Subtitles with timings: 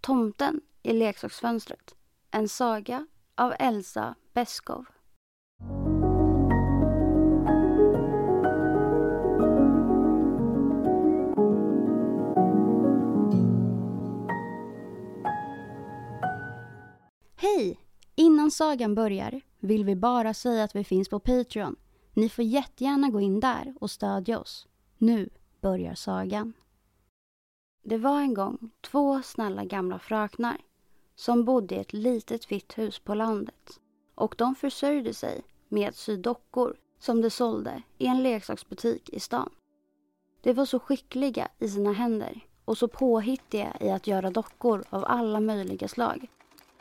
[0.00, 1.94] Tomten i leksaksfönstret.
[2.30, 4.84] En saga av Elsa Beskow.
[17.36, 17.80] Hej!
[18.14, 21.76] Innan sagan börjar vill vi bara säga att vi finns på Patreon.
[22.14, 24.66] Ni får jättegärna gå in där och stödja oss.
[24.98, 26.52] Nu börjar sagan.
[27.82, 30.56] Det var en gång två snälla gamla fröknar
[31.16, 33.80] som bodde i ett litet vitt hus på landet.
[34.14, 39.20] Och de försörjde sig med att sy dockor som de sålde i en leksaksbutik i
[39.20, 39.50] stan.
[40.40, 45.04] De var så skickliga i sina händer och så påhittiga i att göra dockor av
[45.04, 46.28] alla möjliga slag.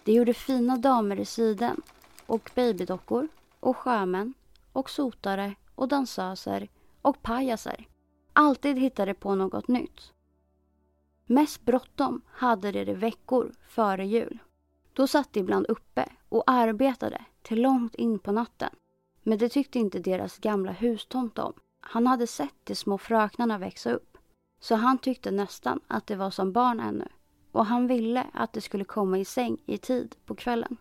[0.04, 1.82] De gjorde fina damer i siden
[2.26, 3.28] och babydockor
[3.59, 4.33] och sjömän
[4.73, 6.67] och sotare och dansöser
[7.02, 7.88] och pajaser.
[8.33, 10.14] Alltid hittade på något nytt.
[11.30, 14.39] Mest bråttom hade de det veckor före jul.
[14.93, 18.70] Då satt de ibland uppe och arbetade till långt in på natten.
[19.23, 21.54] Men det tyckte inte deras gamla hustomte om.
[21.80, 24.17] Han hade sett de små fröknarna växa upp.
[24.60, 27.08] Så han tyckte nästan att det var som barn ännu.
[27.52, 30.77] Och han ville att de skulle komma i säng i tid på kvällen.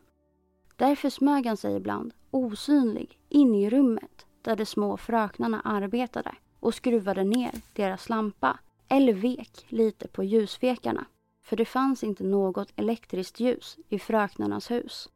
[0.77, 6.75] Därför smög han sig ibland, osynlig, in i rummet där de små fröknarna arbetade och
[6.75, 8.59] skruvade ner deras lampa
[8.89, 11.07] eller vek lite på ljusfekarna.
[11.43, 15.09] För det fanns inte något elektriskt ljus i fröknarnas hus.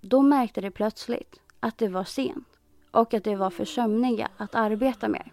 [0.00, 2.48] Då märkte de plötsligt att det var sent
[2.90, 5.30] och att de var för sömniga att arbeta med.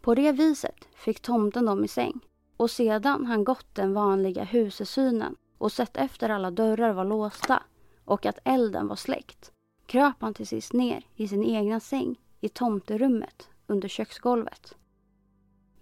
[0.00, 2.20] På det viset fick tomten dem i säng
[2.56, 7.62] och sedan han gått den vanliga husesynen och sett efter alla dörrar var låsta
[8.04, 9.52] och att elden var släckt
[9.86, 14.74] kröp han till sist ner i sin egna säng i tomterummet under köksgolvet.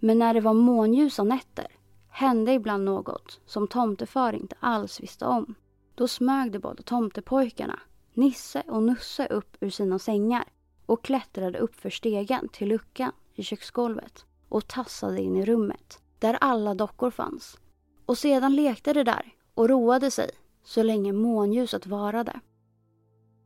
[0.05, 1.67] Men när det var månljusa nätter
[2.09, 5.55] hände ibland något som tomtefar inte alls visste om.
[5.95, 7.79] Då smög de båda tomtepojkarna,
[8.13, 10.43] Nisse och Nusse, upp ur sina sängar
[10.85, 16.37] och klättrade upp för stegen till luckan i köksgolvet och tassade in i rummet där
[16.41, 17.57] alla dockor fanns.
[18.05, 20.29] Och sedan lekte de där och roade sig
[20.63, 22.39] så länge månljuset varade.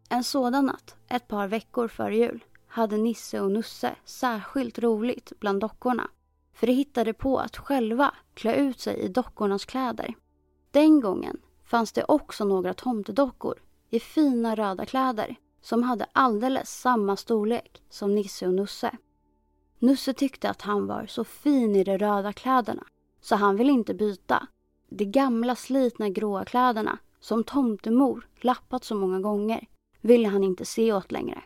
[0.09, 5.59] En sådan natt, ett par veckor före jul, hade Nisse och Nusse särskilt roligt bland
[5.59, 6.09] dockorna
[6.57, 10.16] för de hittade på att själva klä ut sig i dockornas kläder.
[10.72, 13.56] Den gången fanns det också några tomtedockor
[13.90, 18.97] i fina röda kläder som hade alldeles samma storlek som Nisse och Nusse.
[19.79, 22.84] Nusse tyckte att han var så fin i de röda kläderna
[23.22, 24.47] så han ville inte byta.
[24.89, 29.68] De gamla slitna gråa kläderna som tomtemor lappat så många gånger
[30.01, 31.44] ville han inte se åt längre.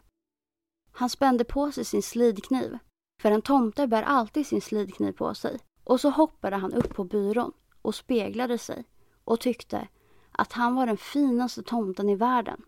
[0.92, 2.78] Han spände på sig sin slidkniv
[3.22, 5.60] för en tomte bär alltid sin slidkniv på sig.
[5.84, 7.52] Och så hoppade han upp på byrån
[7.82, 8.86] och speglade sig
[9.24, 9.88] och tyckte
[10.32, 12.62] att han var den finaste tomten i världen.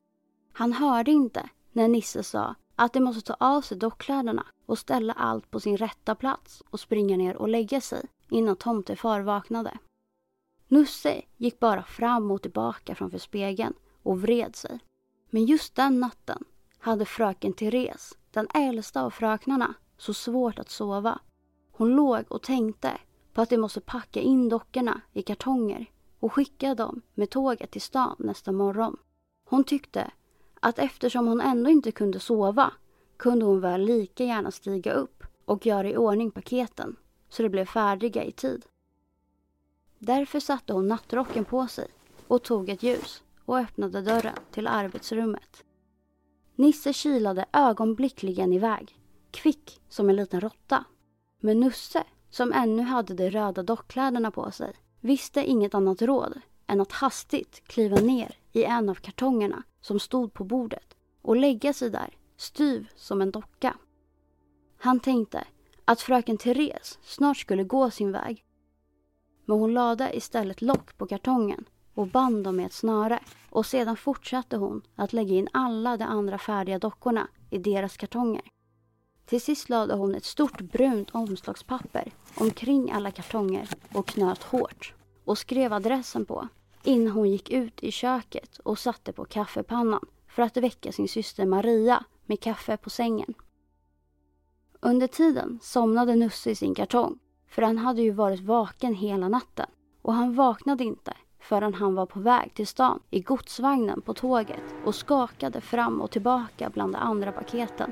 [0.54, 5.14] Han hörde inte när Nisse sa att de måste ta av sig dockkläderna och ställa
[5.14, 9.78] allt på sin rätta plats och springa ner och lägga sig innan tomtefar vaknade.
[10.68, 13.74] Nusse gick bara fram och tillbaka framför spegeln
[14.04, 14.80] och vred sig.
[15.30, 16.44] Men just den natten
[16.78, 19.74] hade fröken Therese, den äldsta av fröknarna,
[20.04, 21.20] så svårt att sova.
[21.72, 22.98] Hon låg och tänkte
[23.34, 27.82] på att de måste packa in dockorna i kartonger och skicka dem med tåget till
[27.82, 28.98] stan nästa morgon.
[29.46, 30.12] Hon tyckte
[30.60, 32.74] att eftersom hon ändå inte kunde sova
[33.18, 36.96] kunde hon väl lika gärna stiga upp och göra i ordning paketen
[37.30, 38.66] så de blev färdiga i tid.
[40.00, 41.88] Därför satte hon nattrocken på sig
[42.28, 45.64] och tog ett ljus och öppnade dörren till arbetsrummet.
[46.56, 49.00] Nisse kilade ögonblickligen iväg,
[49.34, 50.86] kvick som en liten råtta.
[51.40, 56.82] Men Nusse, som ännu hade de röda dockkläderna på sig, visste inget annat råd än
[56.82, 61.90] att hastigt kliva ner i en av kartongerna som stod på bordet och lägga sig
[61.90, 63.78] där, styv som en docka.
[64.78, 65.48] Han tänkte
[65.86, 68.46] att fröken Therese snart skulle gå sin väg.
[69.46, 73.20] Men hon lade istället lock på kartongen och band dem med ett snöre
[73.50, 78.53] och sedan fortsatte hon att lägga in alla de andra färdiga dockorna i deras kartonger.
[79.34, 84.94] Till sist lade hon ett stort brunt omslagspapper omkring alla kartonger och knöt hårt
[85.26, 86.48] och skrev adressen på
[86.84, 91.46] innan hon gick ut i köket och satte på kaffepannan för att väcka sin syster
[91.46, 93.34] Maria med kaffe på sängen.
[94.80, 99.70] Under tiden somnade Nusse i sin kartong för han hade ju varit vaken hela natten
[100.02, 104.64] och han vaknade inte förrän han var på väg till stan i godsvagnen på tåget
[104.86, 107.92] och skakade fram och tillbaka bland de andra paketen.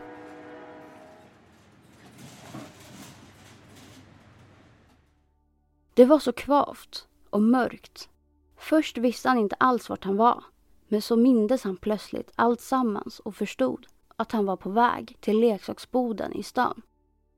[5.93, 8.09] Det var så kvavt och mörkt.
[8.57, 10.43] Först visste han inte alls vart han var.
[10.87, 15.39] Men så mindes han plötsligt allt sammans och förstod att han var på väg till
[15.39, 16.81] leksaksboden i stan.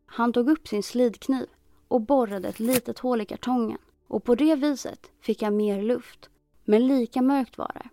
[0.06, 1.48] Han tog upp sin slidkniv
[1.88, 3.78] och borrade ett litet hål i kartongen
[4.08, 6.30] och på det viset fick han mer luft.
[6.64, 7.90] Men lika mörkt var det.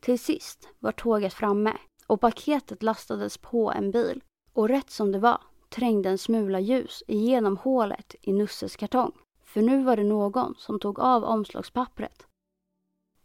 [0.00, 1.76] Till sist var tåget framme
[2.06, 4.22] och paketet lastades på en bil
[4.52, 9.12] och rätt som det var trängde en smula ljus igenom hålet i Nusses kartong.
[9.54, 12.26] För nu var det någon som tog av omslagspappret.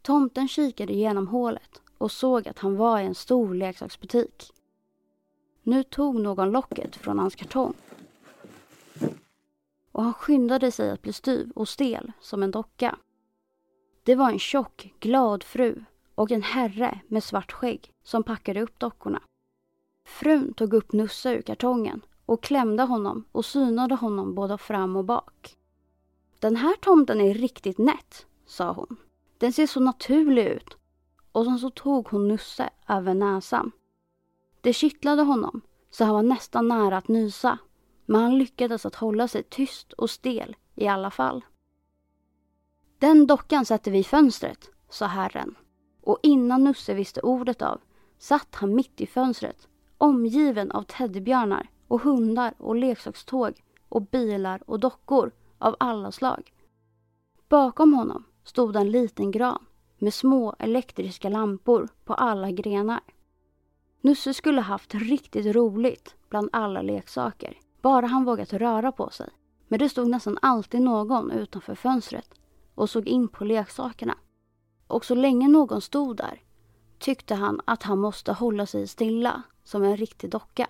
[0.02, 4.52] Tomten kikade genom hålet och såg att han var i en stor leksaksbutik.
[5.62, 7.74] Nu tog någon locket från hans kartong.
[9.92, 12.98] Och han skyndade sig att bli styv och stel som en docka.
[14.02, 15.84] Det var en tjock, glad fru
[16.14, 19.22] och en herre med svart skägg som packade upp dockorna.
[20.04, 25.04] Frun tog upp Nusse ur kartongen och klämde honom och synade honom både fram och
[25.04, 25.56] bak.
[26.40, 28.96] Den här tomten är riktigt nätt, sa hon.
[29.38, 30.76] Den ser så naturlig ut.
[31.32, 33.72] Och sen så tog hon Nusse över näsan.
[34.60, 35.60] Det kittlade honom
[35.90, 37.58] så han var nästan nära att nysa.
[38.06, 41.44] Men han lyckades att hålla sig tyst och stel i alla fall.
[42.98, 45.54] Den dockan sätter vi i fönstret, sa herren.
[46.02, 47.80] Och innan Nusse visste ordet av
[48.18, 49.68] satt han mitt i fönstret
[50.00, 56.52] omgiven av teddybjörnar och hundar och leksakståg och bilar och dockor av alla slag.
[57.48, 59.66] Bakom honom stod en liten gran
[59.98, 63.00] med små elektriska lampor på alla grenar.
[64.00, 69.30] Nusse skulle haft riktigt roligt bland alla leksaker, bara han vågat röra på sig.
[69.68, 72.34] Men det stod nästan alltid någon utanför fönstret
[72.74, 74.14] och såg in på leksakerna.
[74.86, 76.42] Och så länge någon stod där
[76.98, 80.66] tyckte han att han måste hålla sig stilla som en riktig docka.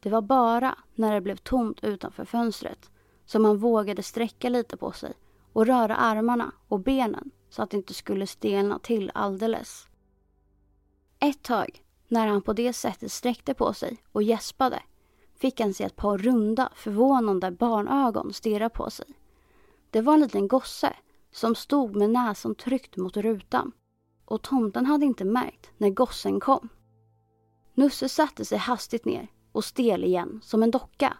[0.00, 2.90] Det var bara när det blev tomt utanför fönstret
[3.26, 5.12] som han vågade sträcka lite på sig
[5.52, 9.88] och röra armarna och benen så att det inte skulle stelna till alldeles.
[11.18, 14.82] Ett tag, när han på det sättet sträckte på sig och gäspade,
[15.34, 19.06] fick han se ett par runda, förvånande barnögon stirra på sig.
[19.90, 20.96] Det var en liten gosse
[21.32, 23.72] som stod med näsan tryckt mot rutan
[24.24, 26.68] och tomten hade inte märkt när gossen kom.
[27.74, 31.16] Nusse satte sig hastigt ner och stel igen som en docka.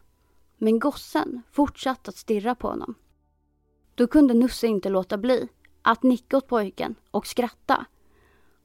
[0.64, 2.94] Men gossen fortsatte att stirra på honom
[3.94, 5.48] då kunde Nusse inte låta bli
[5.82, 7.86] att nicka åt pojken och skratta.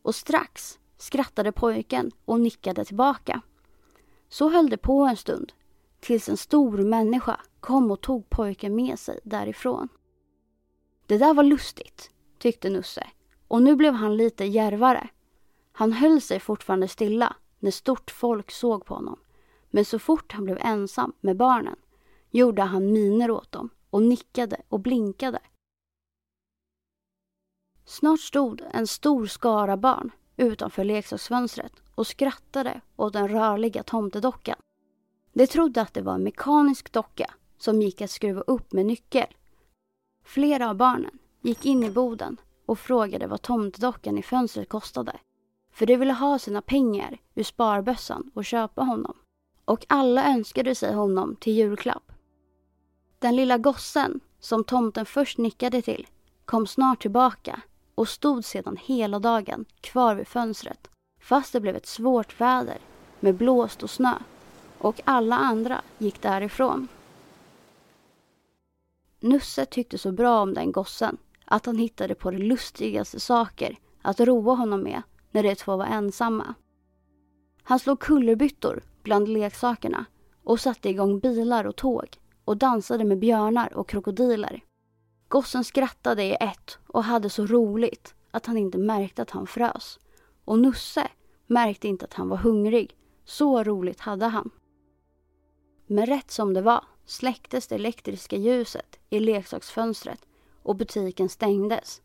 [0.01, 3.42] Och strax skrattade pojken och nickade tillbaka.
[4.30, 5.54] Så höll det på en stund
[6.00, 9.89] tills en stor människa kom och tog pojken med sig därifrån.
[11.06, 13.08] Det där var lustigt, tyckte Nusse
[13.48, 15.10] och nu blev han lite järvare.
[15.72, 19.20] Han höll sig fortfarande stilla när stort folk såg på honom.
[19.70, 21.75] Men så fort han blev ensam med barnen
[22.38, 25.39] gjorde han miner åt dem och nickade och blinkade.
[27.86, 34.58] Snart stod en stor skara barn utanför leksaksfönstret och skrattade åt den rörliga tomtedockan.
[35.34, 39.36] De trodde att det var en mekanisk docka som gick att skruva upp med nyckel.
[40.25, 45.20] Flera av barnen gick in i boden och frågade vad tomtedockan i fönstret kostade.
[45.72, 49.17] För de ville ha sina pengar ur sparbössan och köpa honom.
[49.65, 52.07] Och alla önskade sig honom till julklapp.
[53.20, 56.08] Den lilla gossen, som tomten först nickade till,
[56.46, 57.62] kom snart tillbaka
[57.96, 60.90] och stod sedan hela dagen kvar vid fönstret
[61.22, 62.78] fast det blev ett svårt väder
[63.20, 64.14] med blåst och snö
[64.78, 66.88] och alla andra gick därifrån.
[69.20, 74.20] Nusse tyckte så bra om den gossen att han hittade på de lustigaste saker att
[74.20, 76.54] roa honom med när de två var ensamma.
[77.64, 80.06] Han slog kullerbyttor bland leksakerna
[80.44, 84.63] och satte igång bilar och tåg och dansade med björnar och krokodiler.
[85.27, 90.00] Gossen skrattade i ett och hade så roligt att han inte märkte att han frös.
[90.46, 91.08] Och Nusse
[91.48, 92.96] märkte inte att han var hungrig.
[93.25, 94.50] Så roligt hade han.
[95.88, 100.25] Men rätt som det var släcktes det elektriska ljuset i leksaksfönstret
[100.63, 102.01] och butiken stängdes.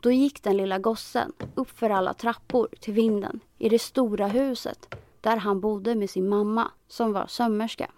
[0.00, 4.94] Då gick den lilla gossen upp för alla trappor till vinden i det stora huset
[5.20, 7.90] där han bodde med sin mamma som var sömmerska.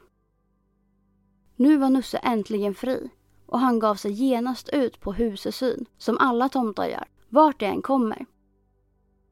[1.61, 3.11] Nu var Nusse äntligen fri
[3.47, 7.83] och han gav sig genast ut på husesyn som alla tomtar gör, vart de än
[7.83, 8.27] kommer.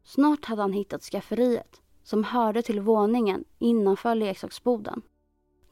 [0.04, 5.02] Snart hade han hittat skafferiet som hörde till våningen innanför leksaksboden.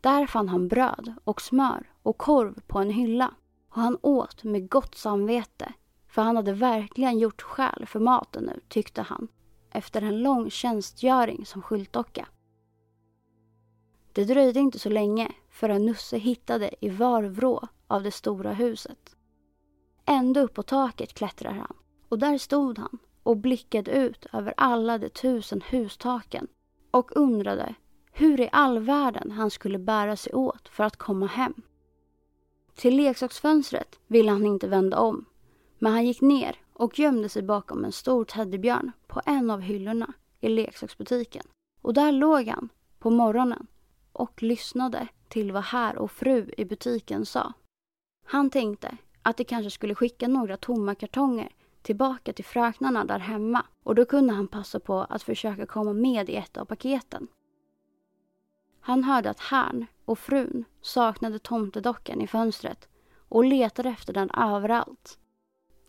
[0.01, 3.35] Där fann han bröd och smör och korv på en hylla
[3.71, 5.73] och han åt med gott samvete
[6.09, 9.29] för han hade verkligen gjort skäl för maten nu, tyckte han
[9.71, 12.29] efter en lång tjänstgöring som skyltdocka.
[14.13, 19.17] Det dröjde inte så länge förrän Nusse hittade i var vrå av det stora huset.
[20.05, 21.77] Ända upp på taket klättrar han
[22.09, 26.47] och där stod han och blickade ut över alla de tusen hustaken
[26.91, 27.75] och undrade
[28.13, 31.55] hur i all världen han skulle bära sig åt för att komma hem.
[32.75, 35.25] Till leksaksfönstret ville han inte vända om
[35.79, 40.13] men han gick ner och gömde sig bakom en stor teddybjörn på en av hyllorna
[40.41, 41.47] i leksaksbutiken.
[41.83, 43.67] Och där låg han på morgonen
[44.13, 47.53] och lyssnade till vad herr och fru i butiken sa.
[48.25, 51.53] Han tänkte att de kanske skulle skicka några tomma kartonger
[51.83, 56.31] tillbaka till fröknarna där hemma och då kunde han passa på att försöka komma med
[56.31, 57.29] i ett av paketen.
[58.81, 62.89] Han hörde att herrn och frun saknade tomtedockan i fönstret
[63.29, 65.19] och letade efter den överallt.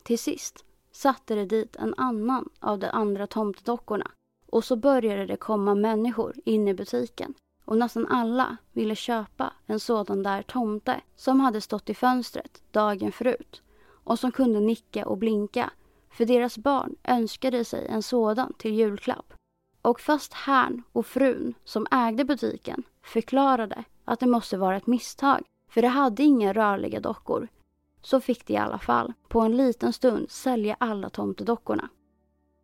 [0.02, 4.10] Till sist satte de dit en annan av de andra tomtedockorna
[4.46, 7.34] och så började det komma människor in i butiken
[7.68, 13.12] och nästan alla ville köpa en sådan där tomte som hade stått i fönstret dagen
[13.12, 13.62] förut
[14.04, 15.70] och som kunde nicka och blinka
[16.10, 19.34] för deras barn önskade sig en sådan till julklapp.
[19.82, 25.44] Och fast herrn och frun som ägde butiken förklarade att det måste vara ett misstag
[25.70, 27.48] för de hade inga rörliga dockor
[28.02, 31.88] så fick de i alla fall på en liten stund sälja alla tomtedockorna.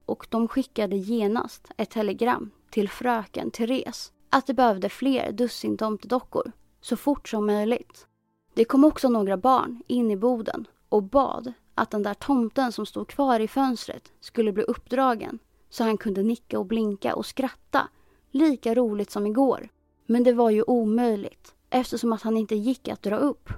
[0.06, 6.52] Och de skickade genast ett telegram till fröken Therese att de behövde fler dussin tomtedockor
[6.80, 8.06] så fort som möjligt.
[8.54, 12.86] Det kom också några barn in i boden och bad att den där tomten som
[12.86, 15.38] stod kvar i fönstret skulle bli uppdragen
[15.70, 17.88] så han kunde nicka och blinka och skratta
[18.30, 19.68] lika roligt som igår.
[20.06, 23.48] Men det var ju omöjligt eftersom att han inte gick att dra upp.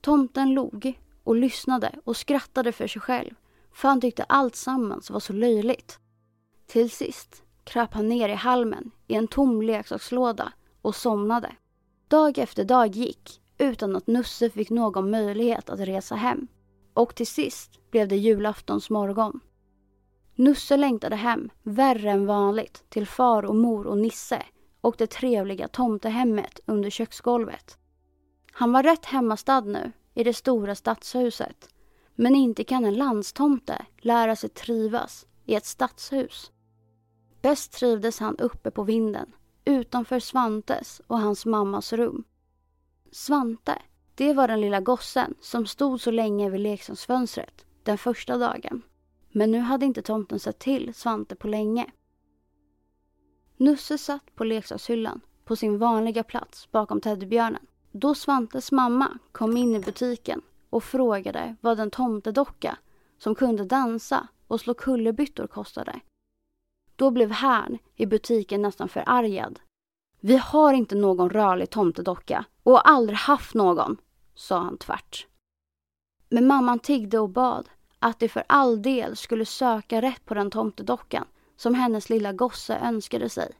[0.00, 3.34] Tomten log och lyssnade och skrattade för sig själv
[3.72, 5.98] för han tyckte allt sammans var så löjligt.
[6.66, 11.52] Till sist kröp han ner i halmen i en tom leksakslåda och somnade.
[12.08, 16.48] Dag efter dag gick utan att Nusse fick någon möjlighet att resa hem.
[16.94, 19.40] Och till sist blev det julaftons morgon.
[20.34, 24.42] Nusse längtade hem, värre än vanligt, till far och mor och Nisse
[24.80, 27.78] och det trevliga tomtehemmet under köksgolvet.
[28.52, 31.68] Han var rätt hemmastad nu i det stora stadshuset.
[32.14, 36.52] Men inte kan en landstomte lära sig trivas i ett stadshus.
[37.42, 39.32] Bäst trivdes han uppe på vinden,
[39.64, 42.24] utanför Svantes och hans mammas rum.
[43.10, 43.82] Svante,
[44.14, 48.82] det var den lilla gossen som stod så länge vid leksaksfönstret den första dagen.
[49.32, 51.90] Men nu hade inte tomten sett till Svante på länge.
[53.56, 57.66] Nusse satt på leksakshyllan på sin vanliga plats bakom teddybjörnen.
[57.92, 62.78] Då Svantes mamma kom in i butiken och frågade vad en tomtedocka
[63.18, 66.00] som kunde dansa och slå kullerbyttor kostade.
[66.98, 69.60] Då blev Härn i butiken nästan förargad.
[70.20, 73.96] Vi har inte någon rörlig tomtedocka och har aldrig haft någon,
[74.34, 75.26] sa han tvärt.
[76.28, 80.50] Men mamman tiggde och bad att de för all del skulle söka rätt på den
[80.50, 81.24] tomtedockan
[81.56, 83.52] som hennes lilla gosse önskade sig.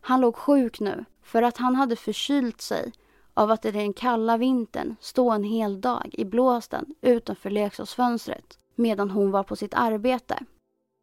[0.00, 2.92] Han låg sjuk nu för att han hade förkylt sig
[3.34, 9.10] av att i den kalla vintern stå en hel dag i blåsten utanför leksaksfönstret medan
[9.10, 10.44] hon var på sitt arbete.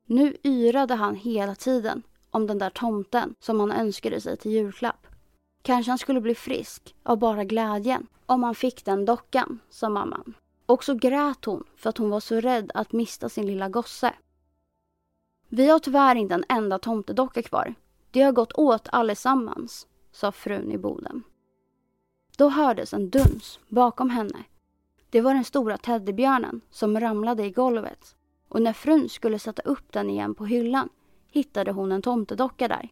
[0.09, 5.07] Nu yrade han hela tiden om den där tomten som han önskade sig till julklapp.
[5.61, 10.33] Kanske han skulle bli frisk av bara glädjen om han fick den dockan, sa mamman.
[10.65, 14.13] Och så grät hon för att hon var så rädd att mista sin lilla gosse.
[15.49, 17.75] Vi har tyvärr inte en enda tomtedocka kvar.
[18.11, 21.23] Det har gått åt allesammans, sa frun i boden.
[22.37, 24.43] Då hördes en duns bakom henne.
[25.09, 28.17] Det var den stora teddybjörnen som ramlade i golvet
[28.49, 30.89] och när frun skulle sätta upp den igen på hyllan
[31.31, 32.89] hittade hon en tomtedocka där.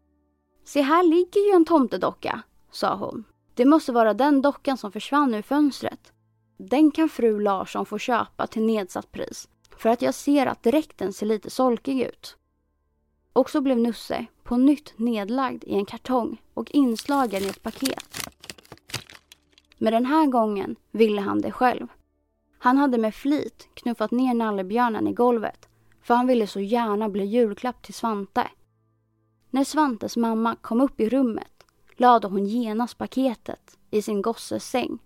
[0.63, 3.24] Se här ligger ju en tomtedocka, sa hon.
[3.53, 6.13] Det måste vara den dockan som försvann ur fönstret.
[6.57, 11.13] Den kan fru Larsson få köpa till nedsatt pris för att jag ser att dräkten
[11.13, 12.38] ser lite solkig ut.
[13.33, 18.29] Och så blev Nusse på nytt nedlagd i en kartong och inslagen i ett paket.
[19.77, 21.88] Men den här gången ville han det själv.
[22.65, 25.69] Han hade med flit knuffat ner nallebjörnen i golvet
[26.01, 28.48] för han ville så gärna bli julklapp till Svante.
[29.50, 35.00] När Svantes mamma kom upp i rummet lade hon genast paketet i sin gosses säng.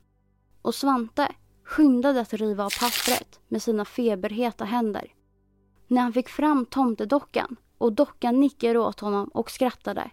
[0.61, 1.31] Och Svante
[1.63, 5.13] skyndade att riva av pappret med sina feberheta händer.
[5.87, 10.11] När han fick fram tomtedockan och dockan nickade åt honom och skrattade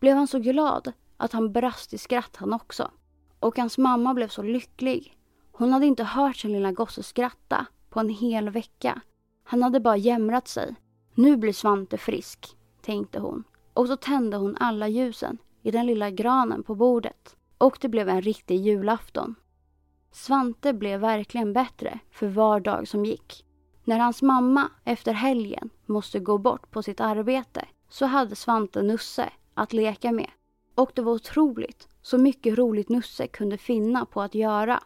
[0.00, 2.90] blev han så glad att han brast i skratt han också.
[3.38, 5.17] Och hans mamma blev så lycklig.
[5.58, 9.00] Hon hade inte hört sin lilla gosse skratta på en hel vecka.
[9.44, 10.74] Han hade bara jämrat sig.
[11.14, 13.44] Nu blir Svante frisk, tänkte hon.
[13.74, 17.36] Och så tände hon alla ljusen i den lilla granen på bordet.
[17.58, 19.34] Och det blev en riktig julafton.
[20.12, 23.44] Svante blev verkligen bättre för var dag som gick.
[23.84, 29.30] När hans mamma efter helgen måste gå bort på sitt arbete så hade Svante Nusse
[29.54, 30.30] att leka med.
[30.74, 34.82] Och det var otroligt så mycket roligt Nusse kunde finna på att göra.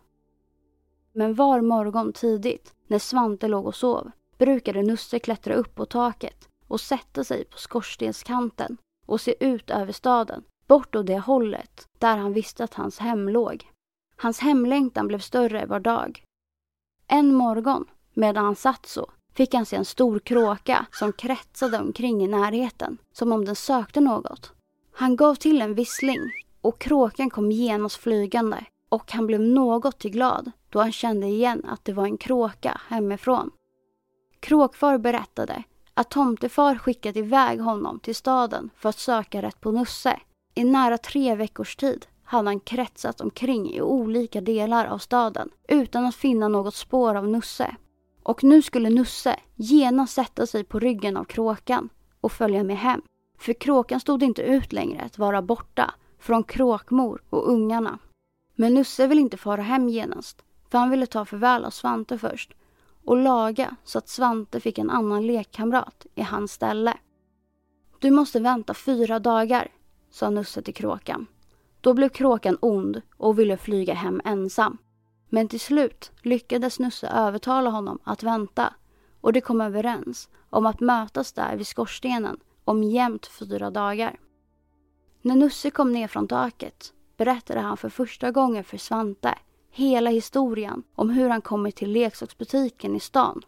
[1.12, 6.48] Men var morgon tidigt, när Svante låg och sov, brukade Nusse klättra upp på taket
[6.68, 8.76] och sätta sig på skorstenskanten
[9.06, 13.28] och se ut över staden, bort åt det hållet där han visste att hans hem
[13.28, 13.70] låg.
[14.16, 16.24] Hans hemlängtan blev större var dag.
[17.06, 22.24] En morgon, medan han satt så, fick han se en stor kråka som kretsade omkring
[22.24, 24.52] i närheten, som om den sökte något.
[24.92, 26.20] Han gav till en vissling
[26.60, 31.64] och kråkan kom genast flygande och han blev något till glad då han kände igen
[31.64, 33.50] att det var en kråka hemifrån.
[34.40, 35.62] Kråkfar berättade
[35.94, 40.20] att tomtefar skickat iväg honom till staden för att söka rätt på Nusse.
[40.54, 46.04] I nära tre veckors tid hade han kretsat omkring i olika delar av staden utan
[46.04, 47.76] att finna något spår av Nusse.
[48.22, 51.88] Och nu skulle Nusse genast sätta sig på ryggen av kråkan
[52.20, 53.02] och följa med hem.
[53.38, 57.98] För kråkan stod inte ut längre att vara borta från kråkmor och ungarna.
[58.54, 62.52] Men Nusse vill inte fara hem genast för han ville ta farväl av Svante först
[63.04, 66.96] och laga så att Svante fick en annan lekkamrat i hans ställe.
[67.98, 69.68] Du måste vänta fyra dagar,
[70.10, 71.26] sa Nusse till kråkan.
[71.80, 74.78] Då blev kråkan ond och ville flyga hem ensam.
[75.28, 78.74] Men till slut lyckades Nusse övertala honom att vänta
[79.20, 84.20] och de kom överens om att mötas där vid skorstenen om jämnt fyra dagar.
[85.22, 89.34] När Nusse kom ner från taket berättade han för första gången för Svante
[89.72, 93.42] hela historien om hur han kommit till leksaksbutiken i stan.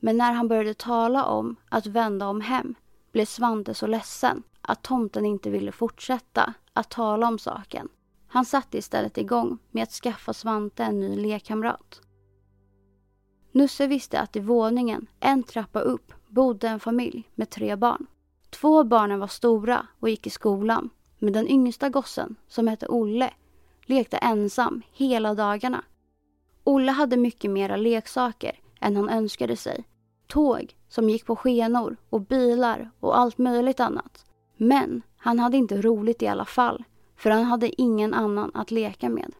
[0.00, 2.74] Men när han började tala om att vända om hem
[3.12, 7.88] blev Svante så ledsen att tomten inte ville fortsätta att tala om saken.
[8.26, 12.00] Han satte istället igång med att skaffa Svante en ny lekkamrat.
[13.52, 18.06] Nusse visste att i våningen, en trappa upp, bodde en familj med tre barn.
[18.50, 23.30] Två barnen var stora och gick i skolan, men den yngsta gossen, som hette Olle,
[23.86, 25.84] lekte ensam hela dagarna.
[26.64, 29.84] Olle hade mycket mera leksaker än han önskade sig.
[30.26, 34.26] Tåg som gick på skenor och bilar och allt möjligt annat.
[34.56, 36.84] Men han hade inte roligt i alla fall,
[37.16, 39.34] för han hade ingen annan att leka med.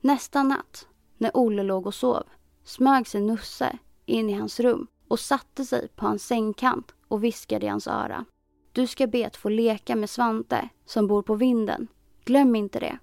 [0.00, 0.86] Nästa natt,
[1.18, 2.22] när Olle låg och sov,
[2.64, 7.66] smög sig Nusse in i hans rum och satte sig på hans sängkant och viskade
[7.66, 8.24] i hans öra.
[8.72, 11.88] Du ska be att få leka med Svante som bor på vinden.
[12.24, 12.98] Glöm inte det.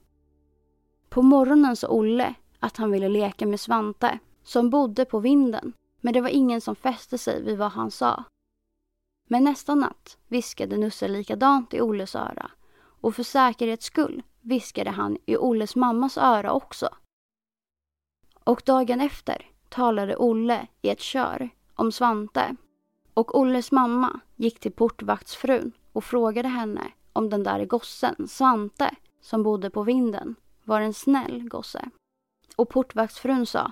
[1.09, 5.73] På morgonen sa Olle att han ville leka med Svante som bodde på vinden.
[6.01, 8.23] Men det var ingen som fäste sig vid vad han sa.
[9.29, 12.51] Men nästa natt viskade Nusse likadant i Olles öra
[13.01, 16.89] och för säkerhets skull viskade han i Olles mammas öra också.
[18.43, 22.55] Och dagen efter talade Olle i ett kör om Svante.
[23.13, 29.43] Och Olles mamma gick till portvaktsfrun och frågade henne om den där gossen, Svante, som
[29.43, 31.89] bodde på vinden, var en snäll gosse.
[32.55, 33.71] Och portvaktsfrun sa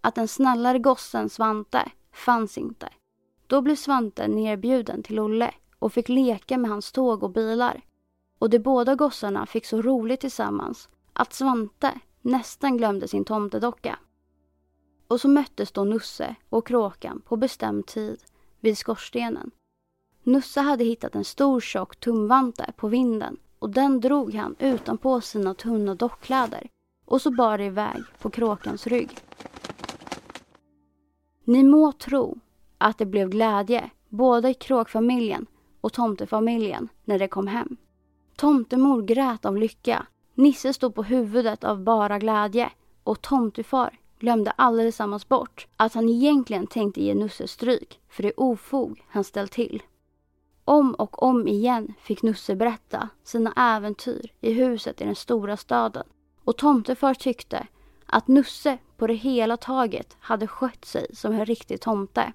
[0.00, 2.88] att den snällare gossen Svante fanns inte.
[3.46, 7.80] Då blev Svante nerbjuden till Olle och fick leka med hans tåg och bilar.
[8.38, 13.98] Och de båda gossarna fick så roligt tillsammans att Svante nästan glömde sin tomtedocka.
[15.08, 18.24] Och så möttes då Nusse och Kråkan på bestämd tid
[18.60, 19.50] vid skorstenen.
[20.22, 25.54] Nusse hade hittat en stor tjock tumvante på vinden och den drog han utanpå sina
[25.54, 26.68] tunna dockkläder.
[27.04, 29.10] och så bar det iväg på kråkans rygg.
[31.44, 32.38] Ni må tro
[32.78, 35.46] att det blev glädje både i kråkfamiljen
[35.80, 37.76] och tomtefamiljen när det kom hem.
[38.36, 42.70] Tomtemor grät av lycka, Nisse stod på huvudet av bara glädje
[43.04, 49.04] och tomtefar glömde alldeles bort att han egentligen tänkte ge Nusse stryk för det ofog
[49.08, 49.82] han ställt till.
[50.64, 56.04] Om och om igen fick Nusse berätta sina äventyr i huset i den stora staden
[56.44, 57.66] och tomtefar tyckte
[58.06, 62.32] att Nusse på det hela taget hade skött sig som en riktig tomte.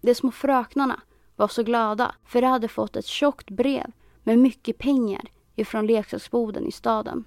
[0.00, 1.00] De små fröknarna
[1.36, 5.22] var så glada för de hade fått ett tjockt brev med mycket pengar
[5.56, 7.24] ifrån leksaksboden i staden.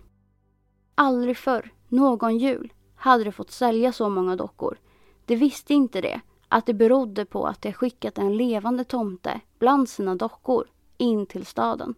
[0.96, 4.78] Aldrig förr, någon jul, hade de fått sälja så många dockor.
[5.26, 9.90] De visste inte det, att det berodde på att de skickat en levande tomte bland
[9.90, 11.96] sina dockor in till staden.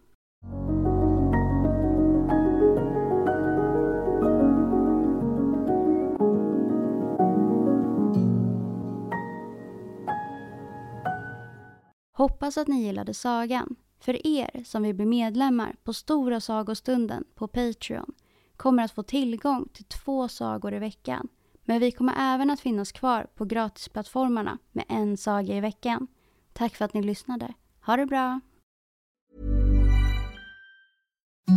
[12.12, 13.76] Hoppas att ni gillade sagan.
[14.00, 18.12] För er som vill bli medlemmar på Stora sagostunden på Patreon
[18.56, 21.28] kommer att få tillgång till två sagor i veckan.
[21.64, 26.06] Men vi kommer även att finnas kvar på gratisplattformarna med en saga i veckan.
[26.52, 27.54] Tack för att ni lyssnade.
[27.80, 28.40] Ha det bra!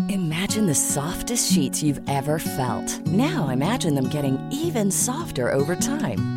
[0.10, 3.06] Imagine the softest sheets you've ever felt.
[3.06, 6.37] Now imagine them getting even softer over time.